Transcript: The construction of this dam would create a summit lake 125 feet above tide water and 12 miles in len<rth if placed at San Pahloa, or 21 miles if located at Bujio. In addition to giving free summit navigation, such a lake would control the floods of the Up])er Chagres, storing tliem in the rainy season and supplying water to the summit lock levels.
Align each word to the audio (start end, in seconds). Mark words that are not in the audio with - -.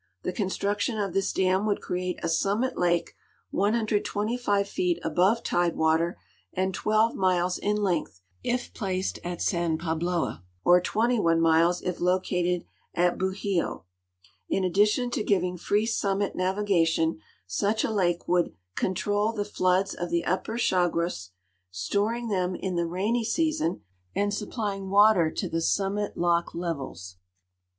The 0.23 0.33
construction 0.33 0.97
of 0.97 1.13
this 1.13 1.31
dam 1.31 1.67
would 1.67 1.79
create 1.79 2.19
a 2.23 2.27
summit 2.27 2.75
lake 2.75 3.13
125 3.51 4.67
feet 4.67 4.97
above 5.03 5.43
tide 5.43 5.75
water 5.75 6.17
and 6.53 6.73
12 6.73 7.13
miles 7.13 7.59
in 7.59 7.75
len<rth 7.77 8.19
if 8.43 8.73
placed 8.73 9.19
at 9.23 9.43
San 9.43 9.77
Pahloa, 9.77 10.41
or 10.65 10.81
21 10.81 11.39
miles 11.39 11.83
if 11.83 11.99
located 12.01 12.65
at 12.95 13.19
Bujio. 13.19 13.83
In 14.49 14.63
addition 14.63 15.11
to 15.11 15.23
giving 15.23 15.55
free 15.55 15.85
summit 15.85 16.35
navigation, 16.35 17.19
such 17.45 17.83
a 17.83 17.91
lake 17.91 18.27
would 18.27 18.55
control 18.75 19.33
the 19.33 19.45
floods 19.45 19.93
of 19.93 20.09
the 20.09 20.23
Up])er 20.25 20.57
Chagres, 20.57 21.29
storing 21.69 22.27
tliem 22.27 22.57
in 22.59 22.73
the 22.75 22.87
rainy 22.87 23.23
season 23.23 23.81
and 24.15 24.33
supplying 24.33 24.89
water 24.89 25.29
to 25.29 25.47
the 25.47 25.61
summit 25.61 26.17
lock 26.17 26.55
levels. 26.55 27.17